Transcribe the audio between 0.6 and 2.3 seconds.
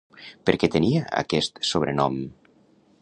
què tenia aquest sobrenom?